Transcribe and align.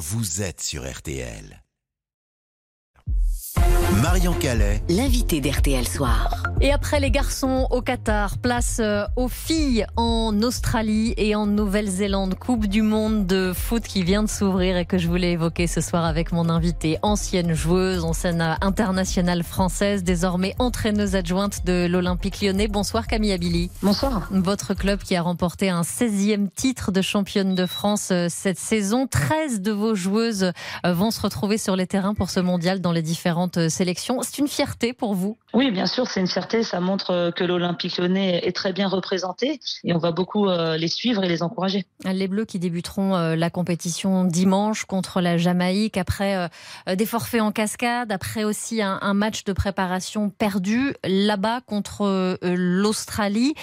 vous 0.00 0.40
êtes 0.40 0.62
sur 0.62 0.90
RTL. 0.90 1.62
Marion 3.96 4.32
Calais, 4.34 4.80
l'invité 4.88 5.40
d'RTL 5.40 5.86
Soir. 5.86 6.44
Et 6.62 6.72
après 6.72 7.00
les 7.00 7.10
garçons 7.10 7.66
au 7.70 7.80
Qatar, 7.80 8.38
place 8.38 8.78
euh, 8.80 9.04
aux 9.16 9.28
filles 9.28 9.86
en 9.96 10.42
Australie 10.42 11.14
et 11.16 11.34
en 11.34 11.46
Nouvelle-Zélande. 11.46 12.34
Coupe 12.34 12.66
du 12.66 12.82
monde 12.82 13.26
de 13.26 13.52
foot 13.54 13.82
qui 13.82 14.04
vient 14.04 14.22
de 14.22 14.28
s'ouvrir 14.28 14.76
et 14.76 14.84
que 14.84 14.98
je 14.98 15.08
voulais 15.08 15.32
évoquer 15.32 15.66
ce 15.66 15.80
soir 15.80 16.04
avec 16.04 16.32
mon 16.32 16.50
invité, 16.50 16.98
ancienne 17.02 17.54
joueuse 17.54 18.04
en 18.04 18.12
scène 18.12 18.56
internationale 18.60 19.42
française, 19.42 20.04
désormais 20.04 20.54
entraîneuse 20.58 21.16
adjointe 21.16 21.64
de 21.64 21.86
l'Olympique 21.86 22.42
lyonnais. 22.42 22.68
Bonsoir 22.68 23.06
Camille 23.06 23.32
Abili. 23.32 23.70
Bonsoir. 23.82 24.28
Votre 24.30 24.74
club 24.74 25.00
qui 25.00 25.16
a 25.16 25.22
remporté 25.22 25.70
un 25.70 25.82
16e 25.82 26.48
titre 26.54 26.92
de 26.92 27.00
championne 27.00 27.54
de 27.54 27.66
France 27.66 28.10
euh, 28.12 28.26
cette 28.28 28.58
saison. 28.58 29.06
13 29.06 29.62
de 29.62 29.72
vos 29.72 29.94
joueuses 29.94 30.52
euh, 30.84 30.92
vont 30.92 31.10
se 31.10 31.22
retrouver 31.22 31.56
sur 31.56 31.74
les 31.74 31.86
terrains 31.86 32.14
pour 32.14 32.30
ce 32.30 32.40
mondial 32.40 32.80
dans 32.80 32.92
les 32.92 33.02
différentes 33.02 33.70
sélection. 33.80 34.20
C'est 34.20 34.36
une 34.36 34.48
fierté 34.48 34.92
pour 34.92 35.14
vous 35.14 35.38
Oui, 35.54 35.70
bien 35.70 35.86
sûr, 35.86 36.06
c'est 36.06 36.20
une 36.20 36.26
fierté. 36.26 36.62
Ça 36.62 36.80
montre 36.80 37.12
euh, 37.12 37.30
que 37.30 37.44
l'Olympique 37.44 37.96
lyonnais 37.96 38.42
est 38.44 38.54
très 38.54 38.74
bien 38.74 38.88
représenté 38.88 39.58
et 39.84 39.94
on 39.94 39.98
va 39.98 40.12
beaucoup 40.12 40.48
euh, 40.48 40.76
les 40.76 40.88
suivre 40.88 41.24
et 41.24 41.28
les 41.28 41.42
encourager. 41.42 41.86
Les 42.04 42.28
Bleus 42.28 42.44
qui 42.44 42.58
débuteront 42.58 43.16
euh, 43.16 43.36
la 43.36 43.48
compétition 43.48 44.24
dimanche 44.24 44.84
contre 44.84 45.22
la 45.22 45.38
Jamaïque 45.38 45.96
après 45.96 46.50
des 46.94 47.06
forfaits 47.06 47.40
en 47.40 47.52
cascade, 47.52 48.12
après 48.12 48.44
aussi 48.44 48.82
un, 48.82 49.14
match 49.14 49.44
de 49.44 49.54
préparation 49.54 50.28
perdu 50.28 50.94
là-bas 51.04 51.60
contre 51.62 52.38
l'Australie. 52.42 53.54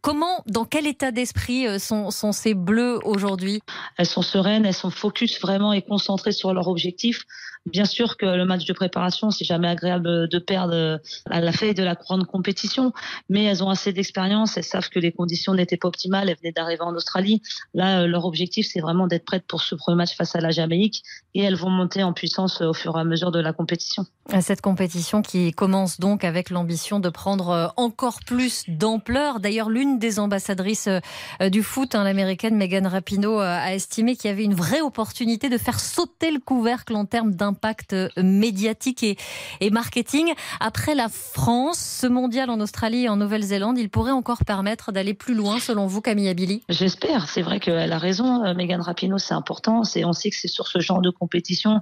Comment, 0.00 0.42
dans 0.46 0.64
quel 0.64 0.86
état 0.86 1.10
d'esprit 1.10 1.78
sont, 1.78 2.10
sont 2.10 2.32
ces 2.32 2.54
Bleus 2.54 2.98
aujourd'hui? 3.04 3.60
Elles 3.98 4.06
sont 4.06 4.22
sereines, 4.22 4.64
elles 4.64 4.74
sont 4.74 4.90
focus 4.90 5.40
vraiment 5.40 5.72
et 5.72 5.82
concentrées 5.82 6.32
sur 6.32 6.54
leur 6.54 6.68
objectif. 6.68 7.26
Bien 7.66 7.84
sûr 7.84 8.16
que 8.16 8.26
le 8.26 8.44
match 8.44 8.64
de 8.64 8.72
préparation, 8.72 9.25
c'est 9.30 9.44
jamais 9.44 9.68
agréable 9.68 10.28
de 10.28 10.38
perdre 10.38 11.00
à 11.30 11.40
la 11.40 11.52
fin 11.52 11.72
de 11.72 11.82
la 11.82 11.94
grande 11.94 12.26
compétition, 12.26 12.92
mais 13.28 13.44
elles 13.44 13.64
ont 13.64 13.70
assez 13.70 13.92
d'expérience, 13.92 14.56
elles 14.56 14.64
savent 14.64 14.88
que 14.88 14.98
les 14.98 15.12
conditions 15.12 15.54
n'étaient 15.54 15.76
pas 15.76 15.88
optimales, 15.88 16.28
elles 16.28 16.36
venaient 16.42 16.52
d'arriver 16.52 16.82
en 16.82 16.94
Australie. 16.94 17.42
Là, 17.74 18.02
euh, 18.02 18.06
leur 18.06 18.24
objectif, 18.24 18.66
c'est 18.70 18.80
vraiment 18.80 19.06
d'être 19.06 19.24
prêtes 19.24 19.46
pour 19.46 19.62
ce 19.62 19.74
premier 19.74 19.96
match 19.96 20.16
face 20.16 20.36
à 20.36 20.40
la 20.40 20.50
Jamaïque 20.50 21.02
et 21.34 21.42
elles 21.42 21.56
vont 21.56 21.70
monter 21.70 22.02
en 22.02 22.12
puissance 22.12 22.60
au 22.60 22.72
fur 22.72 22.96
et 22.96 23.00
à 23.00 23.04
mesure 23.04 23.32
de 23.32 23.40
la 23.40 23.52
compétition. 23.52 24.06
Cette 24.40 24.60
compétition 24.60 25.22
qui 25.22 25.52
commence 25.52 26.00
donc 26.00 26.24
avec 26.24 26.50
l'ambition 26.50 27.00
de 27.00 27.08
prendre 27.08 27.50
euh, 27.50 27.66
encore 27.76 28.20
plus 28.24 28.64
d'ampleur. 28.68 29.40
D'ailleurs, 29.40 29.70
l'une 29.70 29.98
des 29.98 30.18
ambassadrices 30.18 30.88
euh, 30.88 31.48
du 31.48 31.62
foot, 31.62 31.94
hein, 31.94 32.04
l'américaine 32.04 32.56
Megan 32.56 32.86
Rapinoe, 32.86 33.40
a 33.40 33.74
estimé 33.74 34.16
qu'il 34.16 34.30
y 34.30 34.32
avait 34.32 34.44
une 34.44 34.54
vraie 34.54 34.80
opportunité 34.80 35.48
de 35.48 35.58
faire 35.58 35.80
sauter 35.80 36.30
le 36.30 36.40
couvercle 36.40 36.94
en 36.94 37.04
termes 37.04 37.34
d'un 37.34 37.56
impact 37.56 37.94
euh, 37.94 38.08
médiatique 38.18 39.02
et, 39.02 39.15
et 39.60 39.70
marketing. 39.70 40.32
Après 40.60 40.94
la 40.94 41.08
France, 41.08 41.78
ce 41.78 42.06
mondial 42.06 42.50
en 42.50 42.60
Australie 42.60 43.04
et 43.04 43.08
en 43.08 43.16
Nouvelle-Zélande, 43.16 43.78
il 43.78 43.88
pourrait 43.88 44.12
encore 44.12 44.44
permettre 44.44 44.92
d'aller 44.92 45.14
plus 45.14 45.34
loin, 45.34 45.58
selon 45.58 45.86
vous, 45.86 46.00
Camille 46.00 46.28
Abili? 46.28 46.62
J'espère. 46.68 47.28
C'est 47.28 47.42
vrai 47.42 47.60
qu'elle 47.60 47.92
a 47.92 47.98
raison. 47.98 48.44
Euh, 48.44 48.54
Megan 48.54 48.80
Rapinoe, 48.80 49.18
c'est 49.18 49.34
important. 49.34 49.84
C'est, 49.84 50.04
on 50.04 50.12
sait 50.12 50.30
que 50.30 50.36
c'est 50.36 50.48
sur 50.48 50.66
ce 50.66 50.80
genre 50.80 51.00
de 51.00 51.10
compétition 51.10 51.80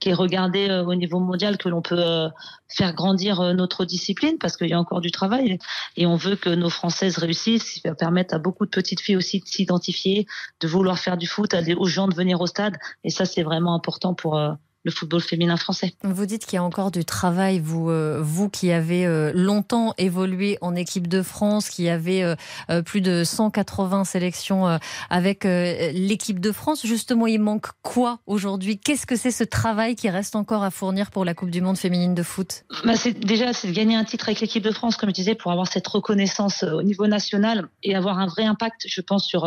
qui 0.00 0.10
est 0.10 0.14
regardé 0.14 0.68
euh, 0.68 0.84
au 0.84 0.94
niveau 0.94 1.20
mondial 1.20 1.58
que 1.58 1.68
l'on 1.68 1.82
peut 1.82 2.28
faire 2.68 2.94
grandir 2.94 3.54
notre 3.54 3.84
discipline 3.84 4.38
parce 4.38 4.56
qu'il 4.56 4.68
y 4.68 4.72
a 4.72 4.78
encore 4.78 5.00
du 5.00 5.10
travail 5.10 5.58
et 5.96 6.06
on 6.06 6.16
veut 6.16 6.36
que 6.36 6.48
nos 6.48 6.70
Françaises 6.70 7.18
réussissent. 7.18 7.80
Ça 7.82 7.94
permettre 7.94 8.34
à 8.34 8.38
beaucoup 8.38 8.64
de 8.64 8.70
petites 8.70 9.00
filles 9.00 9.16
aussi 9.16 9.40
de 9.40 9.46
s'identifier, 9.46 10.26
de 10.60 10.68
vouloir 10.68 10.98
faire 10.98 11.16
du 11.16 11.26
foot, 11.26 11.54
aux 11.76 11.86
gens 11.86 12.08
de 12.08 12.14
venir 12.14 12.40
au 12.40 12.46
stade. 12.46 12.76
Et 13.04 13.10
ça, 13.10 13.24
c'est 13.24 13.42
vraiment 13.42 13.74
important 13.74 14.14
pour 14.14 14.40
le 14.84 14.90
football 14.90 15.20
féminin 15.20 15.56
français. 15.56 15.94
Vous 16.02 16.26
dites 16.26 16.44
qu'il 16.44 16.54
y 16.54 16.58
a 16.58 16.64
encore 16.64 16.90
du 16.90 17.04
travail, 17.04 17.60
vous, 17.60 17.90
euh, 17.90 18.20
vous 18.20 18.48
qui 18.48 18.72
avez 18.72 19.06
euh, 19.06 19.30
longtemps 19.34 19.94
évolué 19.96 20.58
en 20.60 20.74
équipe 20.74 21.06
de 21.06 21.22
France, 21.22 21.68
qui 21.68 21.88
avez 21.88 22.24
euh, 22.24 22.82
plus 22.82 23.00
de 23.00 23.22
180 23.24 24.04
sélections 24.04 24.78
avec 25.10 25.44
l'équipe 25.44 26.40
de 26.40 26.52
France. 26.52 26.84
Justement, 26.84 27.26
il 27.26 27.40
manque 27.40 27.68
quoi 27.82 28.20
aujourd'hui? 28.26 28.78
Qu'est-ce 28.78 29.06
que 29.06 29.16
c'est 29.16 29.30
ce 29.30 29.44
travail 29.44 29.94
qui 29.94 30.08
reste 30.10 30.36
encore 30.36 30.62
à 30.62 30.70
fournir 30.70 31.10
pour 31.10 31.24
la 31.24 31.34
Coupe 31.34 31.50
du 31.50 31.60
Monde 31.60 31.76
féminine 31.76 32.14
de 32.14 32.22
foot? 32.22 32.64
Bah 32.84 32.96
c'est, 32.96 33.12
Déjà, 33.12 33.52
c'est 33.52 33.68
de 33.68 33.72
gagner 33.72 33.96
un 33.96 34.04
titre 34.04 34.28
avec 34.28 34.40
l'équipe 34.40 34.62
de 34.62 34.72
France, 34.72 34.96
comme 34.96 35.10
je 35.10 35.14
disais, 35.14 35.34
pour 35.34 35.52
avoir 35.52 35.66
cette 35.66 35.86
reconnaissance 35.86 36.62
au 36.62 36.82
niveau 36.82 37.06
national 37.06 37.68
et 37.82 37.94
avoir 37.94 38.18
un 38.18 38.26
vrai 38.26 38.44
impact, 38.44 38.86
je 38.86 39.00
pense, 39.00 39.24
sur 39.26 39.46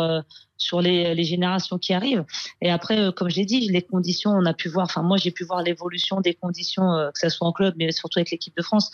sur 0.58 0.80
les, 0.80 1.14
les, 1.14 1.24
générations 1.24 1.78
qui 1.78 1.92
arrivent. 1.92 2.24
Et 2.60 2.70
après, 2.70 2.98
euh, 2.98 3.12
comme 3.12 3.28
je 3.28 3.36
l'ai 3.36 3.44
dit, 3.44 3.68
les 3.68 3.82
conditions, 3.82 4.30
on 4.30 4.46
a 4.46 4.54
pu 4.54 4.68
voir, 4.68 4.84
enfin 4.84 5.02
moi 5.02 5.16
j'ai 5.16 5.30
pu 5.30 5.44
voir 5.44 5.62
l'évolution 5.62 6.20
des 6.20 6.34
conditions, 6.34 6.92
euh, 6.92 7.10
que 7.10 7.18
ce 7.18 7.28
soit 7.28 7.46
en 7.46 7.52
club, 7.52 7.74
mais 7.76 7.92
surtout 7.92 8.18
avec 8.18 8.30
l'équipe 8.30 8.56
de 8.56 8.62
France, 8.62 8.90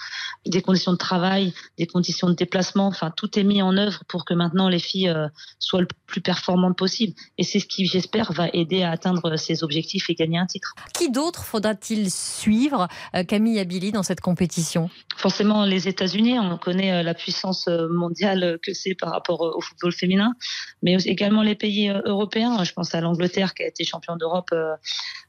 des 0.46 0.62
conditions 0.62 0.92
de 0.92 0.96
travail, 0.96 1.52
des 1.78 1.86
conditions 1.86 2.28
de 2.28 2.34
déplacement, 2.34 2.86
enfin 2.86 3.12
tout 3.16 3.38
est 3.38 3.44
mis 3.44 3.62
en 3.62 3.76
œuvre 3.76 4.02
pour 4.08 4.24
que 4.24 4.34
maintenant 4.34 4.68
les 4.68 4.78
filles 4.78 5.08
euh, 5.08 5.28
soient 5.58 5.80
le 5.80 5.88
plus 6.06 6.20
performantes 6.20 6.76
possible. 6.76 7.14
Et 7.38 7.44
c'est 7.44 7.60
ce 7.60 7.66
qui, 7.66 7.86
j'espère, 7.86 8.32
va 8.32 8.48
aider 8.52 8.82
à 8.82 8.90
atteindre 8.90 9.36
ces 9.36 9.62
objectifs 9.62 10.10
et 10.10 10.14
gagner 10.14 10.38
un 10.38 10.46
titre. 10.46 10.74
Qui 10.94 11.10
d'autre 11.10 11.44
faudra-t-il 11.44 12.10
suivre, 12.10 12.88
Camille 13.28 13.58
Abili, 13.58 13.92
dans 13.92 14.02
cette 14.02 14.20
compétition? 14.20 14.90
Forcément 15.16 15.64
les 15.64 15.88
États-Unis, 15.88 16.38
on 16.38 16.58
connaît 16.58 17.02
la 17.02 17.14
puissance 17.14 17.68
mondiale 17.90 18.58
que 18.62 18.74
c'est 18.74 18.94
par 18.94 19.10
rapport 19.10 19.40
au 19.40 19.60
football 19.60 19.92
féminin, 19.92 20.34
mais 20.82 20.96
également 21.04 21.42
les 21.42 21.51
pays 21.54 21.88
euh, 21.88 22.00
européens. 22.04 22.64
Je 22.64 22.72
pense 22.72 22.94
à 22.94 23.00
l'Angleterre 23.00 23.54
qui 23.54 23.62
a 23.62 23.66
été 23.66 23.84
champion 23.84 24.16
d'Europe 24.16 24.50
euh, 24.52 24.74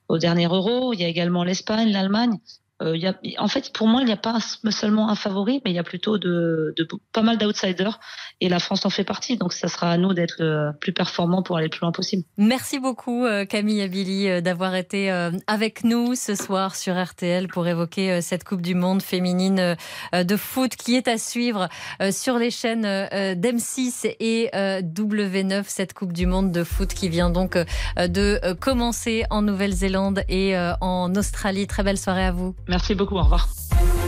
au 0.08 0.18
dernier 0.18 0.46
Euro. 0.46 0.94
Il 0.94 1.02
y 1.02 1.06
a 1.06 1.08
également 1.08 1.44
l'Espagne, 1.44 1.92
l'Allemagne. 1.92 2.38
Euh, 2.82 2.98
en 3.38 3.48
fait, 3.48 3.72
pour 3.74 3.88
moi, 3.88 4.02
il 4.02 4.06
n'y 4.06 4.14
a 4.14 4.18
pas 4.18 4.40
seulement 4.70 5.10
un 5.10 5.16
favori, 5.16 5.62
mais 5.64 5.72
il 5.72 5.76
y 5.76 5.80
a 5.80 5.84
plutôt 5.84 6.18
de 6.18 6.74
pas 7.12 7.22
mal 7.22 7.38
d'outsiders. 7.38 8.00
Et 8.42 8.50
la 8.50 8.60
France 8.60 8.86
en 8.86 8.90
fait 8.90 9.04
partie. 9.04 9.38
Donc, 9.38 9.54
ça 9.54 9.68
sera 9.68 9.92
à 9.92 9.98
nous 9.98 10.14
d'être 10.14 10.42
euh, 10.42 10.72
plus 10.82 10.92
performants 10.92 11.44
pour 11.44 11.58
aller 11.58 11.68
le 11.68 11.70
plus 11.70 11.82
loin 11.82 11.92
possible. 11.92 12.24
Merci 12.38 12.80
beaucoup, 12.80 13.26
euh, 13.26 13.46
Camille 13.46 13.82
Abili, 13.82 14.42
d'avoir 14.42 14.76
été 14.76 15.12
avec 15.48 15.84
nous 15.84 16.16
ce 16.16 16.36
soir 16.36 16.76
sur 16.76 17.02
RTL 17.02 17.48
pour 17.48 17.68
évoquer 17.68 18.22
cette 18.22 18.44
Coupe 18.44 18.62
du 18.62 18.76
Monde 18.76 19.02
féminine 19.02 19.76
de 20.14 20.38
foot 20.38 20.76
qui 20.76 20.96
est 20.96 21.08
à 21.08 21.18
suivre 21.18 21.70
sur 22.12 22.38
les 22.38 22.52
chaînes 22.52 22.86
d'M6 22.86 24.16
et 24.20 24.50
W9. 24.54 25.64
Cette 25.68 25.94
Coupe 25.94 26.14
du 26.14 26.26
Monde 26.26 26.52
de 26.52 26.64
foot 26.64 26.94
qui 26.94 27.10
vient 27.10 27.30
donc 27.30 27.58
de 27.98 28.54
commencer 28.56 29.26
en 29.30 29.42
Nouvelle-Zélande 29.42 30.24
et 30.30 30.56
en 30.82 31.14
Australie. 31.16 31.68
Très 31.68 31.84
belle 31.84 31.98
soirée 31.98 32.26
à 32.26 32.32
vous. 32.32 32.56
Merci 32.68 32.96
beaucoup, 32.96 33.16
au 33.16 33.24
revoir. 33.24 33.50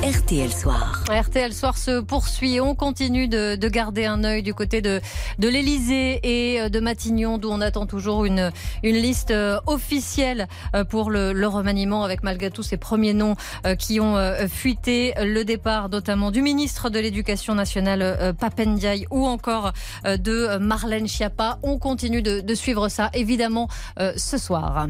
RTL 0.04 0.52
Soir. 0.52 1.04
RTL 1.10 1.52
Soir 1.52 1.78
se 1.78 2.00
poursuit. 2.00 2.62
On 2.62 2.76
continue 2.76 3.28
de, 3.28 3.56
garder 3.68 4.06
un 4.06 4.24
œil 4.24 4.44
du 4.44 4.54
côté 4.54 4.82
de, 4.82 5.02
de 5.40 5.48
l'Elysée 5.48 6.20
et 6.24 6.62
euh, 6.62 6.70
de 6.70 6.80
Matignon, 6.80 7.38
d'où 7.38 7.50
on 7.50 7.60
attend 7.60 7.86
toujours 7.86 8.26
une, 8.26 8.52
une 8.84 8.96
liste 8.96 9.32
euh, 9.32 9.60
officielle 9.66 10.48
euh, 10.76 10.84
pour 10.84 11.10
le, 11.10 11.34
le 11.34 11.48
remaniement, 11.48 12.04
avec 12.04 12.24
malgré 12.24 12.52
tout 12.52 12.64
ces 12.64 12.78
premiers 12.78 13.14
noms 13.14 13.36
qui 13.80 14.00
ont 14.00 14.18
fuité. 14.48 15.14
Le 15.18 15.44
départ 15.44 15.90
notamment 15.90 16.32
du 16.32 16.42
ministre 16.42 16.90
de 16.90 17.00
l'Éducation 17.00 17.56
nationale, 17.56 18.36
Papendiaï, 18.40 19.06
ou 19.10 19.26
encore 19.26 19.74
de 20.06 20.58
Marlène 20.58 21.08
Schiappa. 21.08 21.60
On 21.64 21.78
continue 21.78 22.22
de, 22.22 22.42
de 22.42 22.56
suivre 22.56 22.90
ça, 22.90 23.10
évidemment, 23.14 23.68
ce 23.98 24.38
soir. 24.38 24.88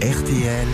RTL. 0.00 0.66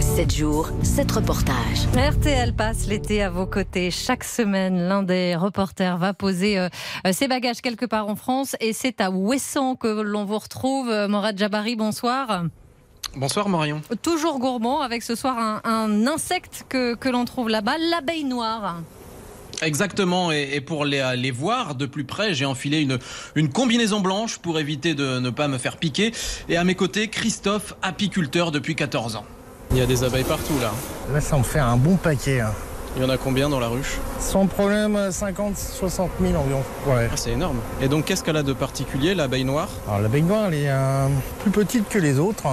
7 0.00 0.34
jours, 0.34 0.70
7 0.82 1.12
reportages. 1.12 1.86
RTL 1.94 2.54
passe 2.54 2.86
l'été 2.86 3.22
à 3.22 3.28
vos 3.28 3.44
côtés. 3.46 3.90
Chaque 3.90 4.24
semaine, 4.24 4.88
l'un 4.88 5.02
des 5.02 5.36
reporters 5.36 5.98
va 5.98 6.14
poser 6.14 6.58
euh, 6.58 6.68
euh, 7.06 7.12
ses 7.12 7.28
bagages 7.28 7.60
quelque 7.60 7.84
part 7.84 8.08
en 8.08 8.16
France 8.16 8.56
et 8.60 8.72
c'est 8.72 9.00
à 9.02 9.10
Ouessant 9.10 9.76
que 9.76 9.88
l'on 9.88 10.24
vous 10.24 10.38
retrouve. 10.38 10.88
Euh, 10.88 11.06
Morad 11.06 11.36
Jabari, 11.36 11.76
bonsoir. 11.76 12.44
Bonsoir 13.14 13.48
Marion. 13.50 13.82
Toujours 14.02 14.38
gourmand 14.38 14.80
avec 14.80 15.02
ce 15.02 15.14
soir 15.14 15.60
un, 15.64 16.06
insecte 16.06 16.64
que, 16.68 16.94
que 16.94 17.08
l'on 17.08 17.26
trouve 17.26 17.50
là-bas, 17.50 17.76
l'abeille 17.90 18.24
noire. 18.24 18.82
Exactement, 19.62 20.32
et, 20.32 20.62
pour 20.62 20.86
les, 20.86 21.14
les, 21.18 21.30
voir 21.30 21.74
de 21.74 21.84
plus 21.84 22.04
près, 22.04 22.32
j'ai 22.32 22.46
enfilé 22.46 22.80
une, 22.80 22.98
une 23.34 23.50
combinaison 23.50 24.00
blanche 24.00 24.38
pour 24.38 24.58
éviter 24.58 24.94
de 24.94 25.18
ne 25.18 25.28
pas 25.28 25.48
me 25.48 25.58
faire 25.58 25.76
piquer. 25.76 26.12
Et 26.48 26.56
à 26.56 26.64
mes 26.64 26.74
côtés, 26.74 27.08
Christophe, 27.08 27.74
apiculteur 27.82 28.52
depuis 28.52 28.74
14 28.74 29.16
ans. 29.16 29.26
Il 29.72 29.78
y 29.78 29.82
a 29.82 29.86
des 29.86 30.02
abeilles 30.02 30.24
partout 30.24 30.58
là. 30.60 30.72
Là, 31.12 31.20
ça 31.20 31.38
me 31.38 31.44
fait 31.44 31.60
un 31.60 31.76
bon 31.76 31.96
paquet. 31.96 32.40
Hein. 32.40 32.50
Il 32.96 33.02
y 33.02 33.04
en 33.04 33.08
a 33.08 33.16
combien 33.16 33.48
dans 33.48 33.60
la 33.60 33.68
ruche? 33.68 33.98
Sans 34.18 34.46
problème, 34.46 35.12
50, 35.12 35.56
60 35.56 36.10
000 36.20 36.34
environ. 36.34 36.62
Ouais. 36.88 37.08
Ah, 37.08 37.16
c'est 37.16 37.30
énorme. 37.30 37.58
Et 37.80 37.86
donc, 37.86 38.04
qu'est-ce 38.04 38.24
qu'elle 38.24 38.36
a 38.36 38.42
de 38.42 38.52
particulier, 38.52 39.14
l'abeille 39.14 39.44
noire? 39.44 39.68
Alors, 39.86 40.00
l'abeille 40.00 40.24
noire, 40.24 40.46
elle 40.48 40.54
est 40.54 40.68
euh, 40.68 41.06
plus 41.40 41.52
petite 41.52 41.88
que 41.88 41.98
les 42.00 42.18
autres. 42.18 42.48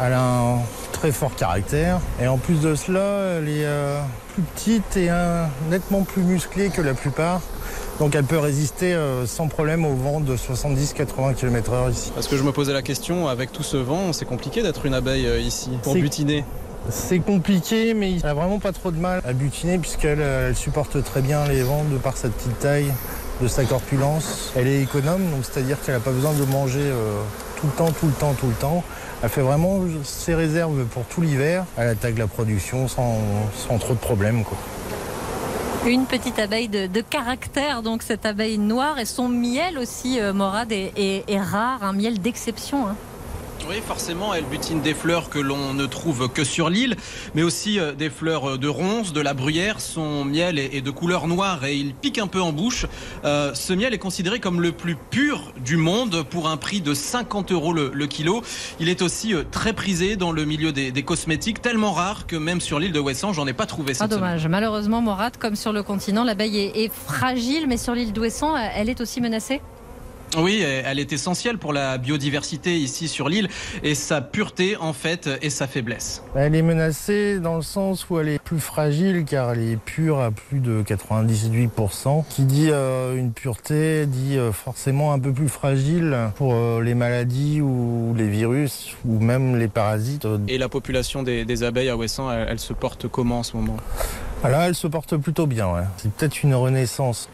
Elle 0.00 0.12
a 0.12 0.22
un 0.22 0.58
très 0.92 1.10
fort 1.10 1.34
caractère. 1.34 1.98
Et 2.22 2.28
en 2.28 2.38
plus 2.38 2.60
de 2.60 2.76
cela, 2.76 3.38
elle 3.38 3.48
est 3.48 3.66
euh, 3.66 4.00
plus 4.34 4.42
petite 4.42 4.96
et 4.96 5.10
nettement 5.70 6.02
plus 6.02 6.22
musclée 6.22 6.70
que 6.70 6.82
la 6.82 6.94
plupart. 6.94 7.40
Donc 8.00 8.14
elle 8.14 8.24
peut 8.24 8.38
résister 8.38 8.94
euh, 8.94 9.26
sans 9.26 9.46
problème 9.46 9.84
au 9.84 9.94
vent 9.94 10.20
de 10.20 10.34
70-80 10.34 11.34
km/h 11.34 11.92
ici. 11.92 12.10
Parce 12.14 12.28
que 12.28 12.36
je 12.38 12.42
me 12.42 12.50
posais 12.50 12.72
la 12.72 12.80
question, 12.80 13.28
avec 13.28 13.52
tout 13.52 13.62
ce 13.62 13.76
vent, 13.76 14.14
c'est 14.14 14.24
compliqué 14.24 14.62
d'être 14.62 14.86
une 14.86 14.94
abeille 14.94 15.26
euh, 15.26 15.38
ici, 15.38 15.68
pour 15.82 15.92
butiner. 15.92 16.44
C'est 16.88 17.18
compliqué, 17.18 17.92
mais 17.92 18.16
elle 18.16 18.26
a 18.26 18.32
vraiment 18.32 18.58
pas 18.58 18.72
trop 18.72 18.90
de 18.90 18.98
mal 18.98 19.20
à 19.26 19.34
butiner 19.34 19.76
puisqu'elle 19.76 20.22
euh, 20.22 20.48
elle 20.48 20.56
supporte 20.56 21.04
très 21.04 21.20
bien 21.20 21.46
les 21.46 21.62
vents 21.62 21.84
de 21.84 21.98
par 21.98 22.16
sa 22.16 22.30
petite 22.30 22.58
taille, 22.58 22.90
de 23.42 23.48
sa 23.48 23.64
corpulence. 23.64 24.50
Elle 24.56 24.66
est 24.66 24.80
économe, 24.80 25.30
donc 25.30 25.44
c'est-à-dire 25.44 25.76
qu'elle 25.84 25.94
n'a 25.94 26.00
pas 26.00 26.10
besoin 26.10 26.32
de 26.32 26.44
manger 26.46 26.80
euh, 26.80 27.20
tout 27.60 27.66
le 27.66 27.72
temps, 27.72 27.92
tout 27.92 28.06
le 28.06 28.12
temps, 28.12 28.32
tout 28.32 28.48
le 28.48 28.54
temps. 28.54 28.82
Elle 29.22 29.28
fait 29.28 29.42
vraiment 29.42 29.80
ses 30.04 30.34
réserves 30.34 30.84
pour 30.86 31.04
tout 31.04 31.20
l'hiver. 31.20 31.66
Elle 31.76 31.88
attaque 31.88 32.16
la 32.16 32.26
production 32.26 32.88
sans, 32.88 33.18
sans 33.54 33.76
trop 33.76 33.92
de 33.92 33.98
problèmes. 33.98 34.42
Quoi. 34.42 34.56
Une 35.86 36.04
petite 36.04 36.38
abeille 36.38 36.68
de, 36.68 37.00
caractère, 37.00 37.82
donc 37.82 38.02
cette 38.02 38.26
abeille 38.26 38.58
noire, 38.58 38.98
et 38.98 39.06
son 39.06 39.28
miel 39.28 39.78
aussi, 39.78 40.20
euh, 40.20 40.32
Morad, 40.32 40.70
est 40.72 41.40
rare, 41.40 41.82
un 41.82 41.94
miel 41.94 42.20
d'exception. 42.20 42.86
hein. 42.86 42.96
Oui, 43.68 43.76
forcément, 43.86 44.34
elle 44.34 44.44
butine 44.46 44.80
des 44.80 44.94
fleurs 44.94 45.30
que 45.30 45.38
l'on 45.38 45.74
ne 45.74 45.86
trouve 45.86 46.28
que 46.28 46.42
sur 46.42 46.68
l'île, 46.70 46.96
mais 47.36 47.44
aussi 47.44 47.78
euh, 47.78 47.92
des 47.92 48.10
fleurs 48.10 48.50
euh, 48.54 48.58
de 48.58 48.66
ronces, 48.66 49.12
de 49.12 49.20
la 49.20 49.32
bruyère. 49.32 49.80
Son 49.80 50.24
miel 50.24 50.58
est 50.58 50.80
de 50.80 50.90
couleur 50.90 51.28
noire 51.28 51.64
et 51.64 51.76
il 51.76 51.94
pique 51.94 52.18
un 52.18 52.26
peu 52.26 52.40
en 52.40 52.52
bouche. 52.52 52.86
Euh, 53.24 53.54
ce 53.54 53.72
miel 53.72 53.94
est 53.94 53.98
considéré 53.98 54.40
comme 54.40 54.60
le 54.60 54.72
plus 54.72 54.96
pur 54.96 55.52
du 55.64 55.76
monde 55.76 56.24
pour 56.28 56.48
un 56.48 56.56
prix 56.56 56.80
de 56.80 56.94
50 56.94 57.52
euros 57.52 57.72
le, 57.72 57.92
le 57.94 58.06
kilo. 58.08 58.42
Il 58.80 58.88
est 58.88 59.02
aussi 59.02 59.34
très 59.52 59.72
prisé 59.72 60.16
dans 60.16 60.32
le 60.32 60.44
milieu 60.44 60.72
des, 60.72 60.90
des 60.90 61.02
cosmétiques, 61.04 61.62
tellement 61.62 61.92
rare 61.92 62.26
que 62.26 62.34
même 62.36 62.60
sur 62.60 62.80
l'île 62.80 62.92
de 62.92 62.98
Ouessant, 63.00 63.32
j'en 63.32 63.46
ai 63.46 63.52
pas 63.52 63.66
trouvé 63.66 63.92
Ah, 63.92 63.94
cette 63.94 64.10
semaine. 64.10 64.20
dommage. 64.24 64.48
Malheureusement, 64.48 65.00
Morad, 65.00 65.36
comme 65.36 65.54
sur 65.54 65.72
le 65.72 65.84
continent, 65.84 66.24
l'abeille 66.24 66.58
est, 66.58 66.84
est 66.86 66.92
fragile, 66.92 67.66
mais 67.68 67.76
sur 67.76 67.94
l'île 67.94 68.12
d'Ouessant, 68.12 68.56
elle 68.56 68.88
est 68.88 69.00
aussi 69.00 69.20
menacée? 69.20 69.60
Oui, 70.38 70.62
elle 70.62 70.98
est 70.98 71.12
essentielle 71.12 71.58
pour 71.58 71.72
la 71.72 71.98
biodiversité 71.98 72.76
ici 72.76 73.08
sur 73.08 73.28
l'île 73.28 73.48
et 73.82 73.94
sa 73.94 74.20
pureté 74.20 74.76
en 74.76 74.92
fait 74.92 75.28
et 75.42 75.50
sa 75.50 75.66
faiblesse. 75.66 76.22
Elle 76.34 76.54
est 76.54 76.62
menacée 76.62 77.40
dans 77.40 77.56
le 77.56 77.62
sens 77.62 78.08
où 78.08 78.18
elle 78.20 78.28
est 78.28 78.38
plus 78.40 78.60
fragile 78.60 79.24
car 79.24 79.52
elle 79.52 79.60
est 79.72 79.76
pure 79.76 80.20
à 80.20 80.30
plus 80.30 80.60
de 80.60 80.82
98%. 80.82 82.24
Qui 82.28 82.42
dit 82.42 82.68
euh, 82.70 83.16
une 83.16 83.32
pureté 83.32 84.06
dit 84.06 84.36
euh, 84.38 84.52
forcément 84.52 85.12
un 85.12 85.18
peu 85.18 85.32
plus 85.32 85.48
fragile 85.48 86.16
pour 86.36 86.54
euh, 86.54 86.80
les 86.82 86.94
maladies 86.94 87.60
ou 87.60 88.14
les 88.16 88.28
virus 88.28 88.96
ou 89.04 89.18
même 89.18 89.56
les 89.58 89.68
parasites. 89.68 90.26
Et 90.48 90.58
la 90.58 90.68
population 90.68 91.22
des, 91.22 91.44
des 91.44 91.62
abeilles 91.64 91.88
à 91.88 91.96
Ouessant, 91.96 92.30
elle, 92.30 92.46
elle 92.50 92.60
se 92.60 92.72
porte 92.72 93.08
comment 93.08 93.40
en 93.40 93.42
ce 93.42 93.56
moment? 93.56 93.76
Là, 94.42 94.68
elle 94.68 94.74
se 94.74 94.86
porte 94.86 95.16
plutôt 95.16 95.46
bien. 95.46 95.72
ouais. 95.72 95.82
C'est 95.98 96.10
peut-être 96.12 96.42
une 96.42 96.54
renaissance. 96.54 97.28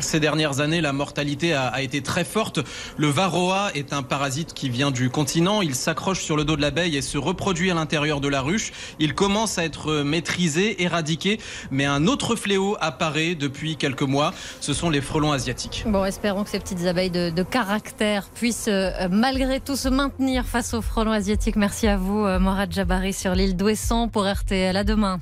Ces 0.00 0.20
dernières 0.20 0.60
années, 0.60 0.80
la 0.80 0.92
mortalité 0.92 1.54
a, 1.54 1.66
a 1.66 1.82
été 1.82 2.02
très 2.02 2.24
forte. 2.24 2.60
Le 2.96 3.08
varroa 3.08 3.70
est 3.74 3.92
un 3.92 4.02
parasite 4.02 4.52
qui 4.54 4.68
vient 4.68 4.90
du 4.90 5.10
continent. 5.10 5.62
Il 5.62 5.74
s'accroche 5.74 6.20
sur 6.20 6.36
le 6.36 6.44
dos 6.44 6.56
de 6.56 6.62
l'abeille 6.62 6.96
et 6.96 7.02
se 7.02 7.18
reproduit 7.18 7.70
à 7.70 7.74
l'intérieur 7.74 8.20
de 8.20 8.28
la 8.28 8.40
ruche. 8.40 8.72
Il 8.98 9.14
commence 9.14 9.58
à 9.58 9.64
être 9.64 10.02
maîtrisé, 10.02 10.82
éradiqué, 10.82 11.40
mais 11.70 11.84
un 11.84 12.06
autre 12.06 12.36
fléau 12.36 12.76
apparaît 12.80 13.34
depuis 13.34 13.76
quelques 13.76 14.02
mois. 14.02 14.32
Ce 14.60 14.72
sont 14.72 14.90
les 14.90 15.00
frelons 15.00 15.32
asiatiques. 15.32 15.84
Bon, 15.86 16.04
espérons 16.04 16.44
que 16.44 16.50
ces 16.50 16.60
petites 16.60 16.84
abeilles 16.86 17.10
de, 17.10 17.30
de 17.30 17.42
caractère 17.42 18.28
puissent 18.34 18.68
euh, 18.68 19.08
malgré 19.10 19.60
tout 19.60 19.76
se 19.76 19.88
maintenir 19.88 20.44
face 20.44 20.74
aux 20.74 20.82
frelons 20.82 21.12
asiatiques. 21.12 21.56
Merci 21.56 21.86
à 21.86 21.96
vous, 21.96 22.24
euh, 22.24 22.38
Morad 22.38 22.72
Jabari, 22.72 23.12
sur 23.12 23.34
l'île 23.34 23.56
d'Ouessant 23.56 24.08
pour 24.08 24.26
RTL. 24.30 24.76
À 24.76 24.84
demain. 24.84 25.20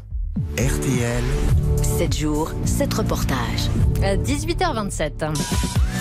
RTL, 0.59 1.23
7 1.85 2.17
jours, 2.17 2.51
7 2.65 2.95
reportages. 2.95 3.69
À 4.03 4.17
18h27. 4.17 5.13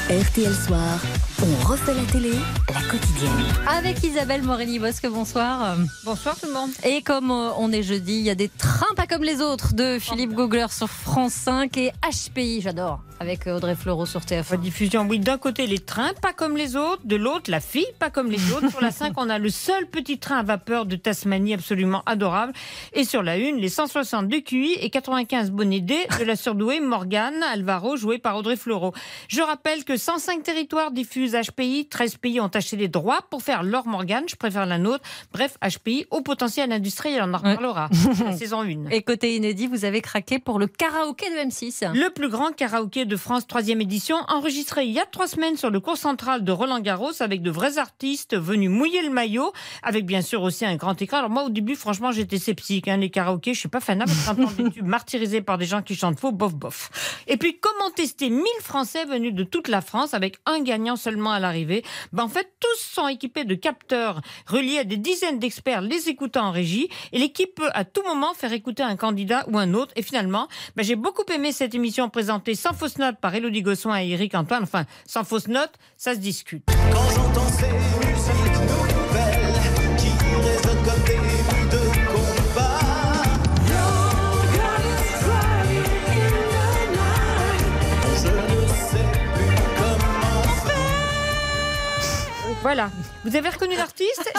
RTL 0.10 0.54
Soir, 0.54 1.00
on 1.44 1.68
refait 1.68 1.94
la 1.94 2.04
télé, 2.04 2.32
la 2.74 2.82
quotidienne. 2.90 3.32
Avec 3.68 4.02
Isabelle 4.02 4.44
Morini-Bosque, 4.44 5.08
bonsoir. 5.10 5.76
Bonsoir 6.06 6.40
tout 6.40 6.48
le 6.48 6.54
monde. 6.54 6.70
Et 6.86 7.02
comme 7.02 7.32
euh, 7.32 7.50
on 7.58 7.72
est 7.74 7.84
jeudi, 7.84 8.14
il 8.14 8.22
y 8.22 8.30
a 8.30 8.36
des 8.36 8.48
trains 8.48 8.94
pas 8.96 9.08
comme 9.08 9.24
les 9.24 9.42
autres 9.42 9.74
de 9.74 9.98
Philippe 10.00 10.34
Googler 10.34 10.68
sur 10.70 10.90
France 10.90 11.34
5 11.34 11.76
et 11.78 11.92
HPI, 12.02 12.62
j'adore, 12.62 13.02
avec 13.20 13.48
euh, 13.48 13.58
Audrey 13.58 13.76
Fleurot 13.76 14.06
sur 14.06 14.22
TF1. 14.22 14.60
Diffusion, 14.60 15.06
oui, 15.10 15.20
d'un 15.20 15.38
côté 15.38 15.68
les 15.68 15.80
trains, 15.80 16.14
pas 16.22 16.32
comme 16.32 16.56
les 16.56 16.78
autres, 16.78 17.02
de 17.04 17.18
l'autre 17.18 17.52
la 17.52 17.60
fille, 17.60 17.88
pas 18.00 18.10
comme 18.10 18.32
les 18.32 18.54
autres. 18.54 18.70
Sur 18.70 18.82
la 18.82 18.92
5, 18.94 19.14
on 19.18 19.30
a 19.30 19.40
le 19.40 19.50
seul 19.50 19.88
petit 19.88 20.20
train 20.20 20.38
à 20.38 20.44
vapeur 20.44 20.86
de 20.86 20.96
Tasmanie 20.96 21.56
absolument 21.56 22.04
adorable. 22.06 22.54
Et 22.94 23.04
sur 23.04 23.22
la 23.22 23.34
1, 23.34 23.58
les 23.58 23.70
160 23.70 24.30
de 24.30 24.38
QI 24.38 24.78
et 24.80 24.90
95 24.90 25.52
bonnets 25.52 25.82
D 25.82 25.96
de 26.20 26.24
la 26.24 26.38
surdouée 26.38 26.80
Morgane 26.80 27.44
Alvaro, 27.52 27.98
jouée 27.98 28.20
par 28.20 28.38
Audrey 28.38 28.56
Fleurot. 28.56 28.94
Je 29.28 29.42
rappelle 29.42 29.84
que 29.84 29.98
105 29.98 30.44
territoires 30.44 30.92
diffusent 30.92 31.33
HPI, 31.34 31.88
13 31.88 32.18
pays 32.18 32.40
ont 32.40 32.48
acheté 32.48 32.78
les 32.78 32.88
droits 32.88 33.22
pour 33.30 33.42
faire 33.42 33.64
leur 33.64 33.88
Morgane, 33.88 34.26
je 34.28 34.36
préfère 34.36 34.66
la 34.66 34.78
nôtre. 34.78 35.04
Bref, 35.34 35.58
HPI 35.62 36.06
au 36.12 36.22
potentiel 36.22 36.72
industriel, 36.72 37.24
on 37.26 37.34
en 37.34 37.38
reparlera. 37.38 37.90
La 38.24 38.38
saison 38.38 38.62
1. 38.62 38.90
Et 38.90 39.02
côté 39.02 39.36
inédit, 39.36 39.68
vous 39.68 39.86
avez 39.86 40.02
craqué 40.02 40.40
pour 40.40 40.60
le 40.60 40.68
karaoké 40.68 41.30
de 41.30 41.36
M6. 41.50 41.94
Le 41.94 42.10
plus 42.10 42.30
grand 42.30 42.52
karaoké 42.56 43.06
de 43.06 43.16
France, 43.16 43.48
troisième 43.48 43.82
édition, 43.82 44.16
enregistré 44.28 44.86
il 44.86 44.92
y 44.92 45.00
a 45.00 45.06
trois 45.06 45.28
semaines 45.28 45.58
sur 45.58 45.70
le 45.70 45.80
cours 45.80 45.98
central 45.98 46.44
de 46.44 46.52
Roland 46.52 46.80
Garros 46.80 47.22
avec 47.22 47.42
de 47.42 47.52
vrais 47.52 47.78
artistes 47.78 48.38
venus 48.38 48.70
mouiller 48.70 49.02
le 49.02 49.10
maillot, 49.10 49.52
avec 49.82 50.06
bien 50.06 50.22
sûr 50.22 50.42
aussi 50.42 50.66
un 50.66 50.76
grand 50.76 51.00
écran. 51.02 51.18
Alors 51.18 51.30
moi 51.30 51.44
au 51.44 51.50
début, 51.50 51.76
franchement, 51.76 52.12
j'étais 52.12 52.38
sceptique. 52.38 52.88
Hein, 52.88 52.98
les 52.98 53.10
karaokés, 53.10 53.54
je 53.54 53.60
suis 53.60 53.70
pas 53.70 53.80
fan 53.80 54.00
parce 54.00 54.38
que 54.38 54.64
des 54.64 54.72
tubes 54.72 54.88
martyrisés 54.88 55.42
par 55.42 55.58
des 55.58 55.66
gens 55.66 55.82
qui 55.82 55.96
chantent 55.96 56.20
faux, 56.20 56.32
bof 56.32 56.56
bof. 56.56 56.90
Et 57.28 57.38
puis 57.38 57.58
comment 57.60 57.90
tester 57.96 58.30
1000 58.30 58.44
Français 58.62 59.06
venus 59.06 59.34
de 59.34 59.44
toute 59.44 59.68
la 59.68 59.82
France 59.82 60.14
avec 60.14 60.38
un 60.46 60.62
gagnant 60.62 60.96
seulement 60.96 61.13
à 61.32 61.40
l'arrivée 61.40 61.84
ben, 62.12 62.24
En 62.24 62.28
fait, 62.28 62.48
tous 62.60 62.80
sont 62.80 63.08
équipés 63.08 63.46
de 63.46 63.56
capteurs 63.56 64.22
reliés 64.48 64.80
à 64.80 64.84
des 64.84 64.98
dizaines 64.98 65.40
d'experts 65.40 65.82
les 65.82 66.10
écoutant 66.10 66.48
en 66.48 66.52
régie 66.52 66.90
et 67.12 67.20
l'équipe 67.20 67.56
peut 67.56 67.70
à 67.74 67.86
tout 67.86 68.04
moment 68.04 68.34
faire 68.34 68.54
écouter 68.54 68.84
un 68.84 68.96
candidat 68.96 69.46
ou 69.50 69.58
un 69.58 69.74
autre. 69.74 69.94
Et 69.96 70.02
finalement, 70.02 70.48
ben, 70.76 70.84
j'ai 70.84 70.96
beaucoup 70.96 71.26
aimé 71.34 71.52
cette 71.52 71.76
émission 71.76 72.10
présentée 72.10 72.56
sans 72.56 72.74
fausse 72.74 72.98
note 72.98 73.18
par 73.20 73.34
Elodie 73.36 73.62
Gossoin 73.62 74.02
et 74.02 74.10
Eric 74.10 74.36
Antoine. 74.36 74.64
Enfin, 74.64 74.86
sans 75.06 75.24
fausse 75.24 75.48
note, 75.48 75.72
ça 75.98 76.14
se 76.14 76.20
discute. 76.20 76.64
Quand 76.66 78.43
Vous 93.26 93.38
avez 93.38 93.50
reconnu 93.50 93.76
l'artiste? 93.78 94.34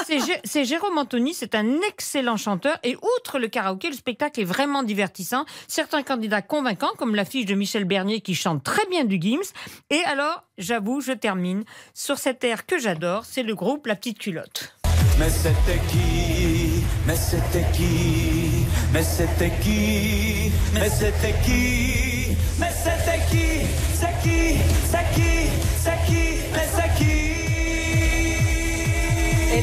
C'est 0.45 0.65
Jérôme 0.67 0.99
Anthony, 0.99 1.33
c'est 1.33 1.55
un 1.55 1.81
excellent 1.89 2.37
chanteur. 2.37 2.79
Et 2.85 2.97
outre 2.97 3.39
le 3.39 3.49
karaoké, 3.49 3.89
le 3.89 3.95
spectacle 3.95 4.41
est 4.41 4.45
vraiment 4.45 4.83
divertissant. 4.83 5.47
Certains 5.69 6.03
candidats 6.03 6.43
convaincants, 6.43 6.93
comme 6.99 7.15
l'affiche 7.15 7.47
de 7.47 7.55
Michel 7.55 7.85
Bernier 7.85 8.21
qui 8.21 8.35
chante 8.35 8.63
très 8.63 8.85
bien 8.91 9.05
du 9.05 9.19
Gims. 9.19 9.53
Et 9.89 10.03
alors, 10.05 10.45
j'avoue, 10.59 11.01
je 11.01 11.13
termine 11.13 11.65
sur 11.95 12.19
cet 12.19 12.45
air 12.45 12.67
que 12.67 12.79
j'adore, 12.79 13.25
c'est 13.25 13.43
le 13.43 13.55
groupe 13.55 13.87
La 13.87 13.97
Petite 13.97 14.19
Culotte. 14.19 14.77
Mais 15.19 15.31
c'était 15.31 15.81
qui? 15.91 16.85
Mais 17.07 17.17
c'était 17.17 17.65
qui? 17.73 18.67
Mais 18.93 19.03
c'était 19.03 19.53
qui? 19.63 20.53
Mais 20.75 20.91
c'était 20.91 21.35
qui? 21.45 22.37
Mais 22.59 22.71
c'était 22.71 23.21
qui? 23.31 23.54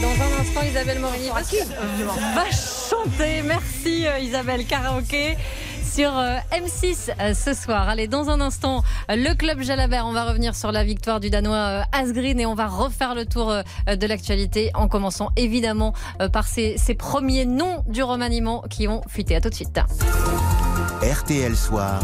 Dans 0.01 0.07
un 0.09 0.41
instant, 0.41 0.61
Isabelle 0.63 0.99
Morini 0.99 1.29
va 1.29 2.43
chanter. 2.51 3.41
Merci 3.43 4.07
euh, 4.07 4.19
Isabelle 4.19 4.65
Karaoké 4.65 5.37
sur 5.83 6.17
euh, 6.17 6.37
M6 6.51 7.11
euh, 7.19 7.33
ce 7.33 7.53
soir. 7.53 7.87
Allez, 7.87 8.07
dans 8.07 8.29
un 8.29 8.41
instant, 8.41 8.83
euh, 9.09 9.15
le 9.15 9.35
club 9.35 9.61
Jalabert. 9.61 10.05
On 10.05 10.13
va 10.13 10.25
revenir 10.25 10.55
sur 10.55 10.71
la 10.71 10.83
victoire 10.83 11.19
du 11.19 11.29
Danois 11.29 11.55
euh, 11.55 11.81
Asgreen 11.91 12.39
et 12.39 12.45
on 12.45 12.55
va 12.55 12.67
refaire 12.67 13.13
le 13.13 13.25
tour 13.25 13.51
euh, 13.51 13.95
de 13.95 14.07
l'actualité 14.07 14.71
en 14.73 14.87
commençant 14.87 15.29
évidemment 15.35 15.93
euh, 16.21 16.29
par 16.29 16.47
ces, 16.47 16.77
ces 16.77 16.95
premiers 16.95 17.45
noms 17.45 17.83
du 17.87 18.01
remaniement 18.01 18.63
qui 18.69 18.87
ont 18.87 19.01
fuité. 19.07 19.35
À 19.35 19.41
tout 19.41 19.49
de 19.49 19.55
suite. 19.55 19.79
RTL 21.03 21.55
Soir, 21.55 21.99